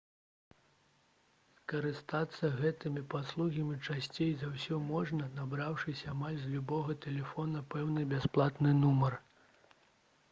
скарыстацца 1.57 2.49
гэтымі 2.61 3.03
паслугамі 3.15 3.75
часцей 3.87 4.31
за 4.41 4.49
ўсё 4.55 4.81
можна 4.93 5.29
набраўшы 5.37 5.95
амаль 6.15 6.41
з 6.47 6.51
любога 6.57 6.99
тэлефона 7.07 7.65
пэўны 7.77 8.09
бясплатны 8.17 8.75
нумар 8.83 9.21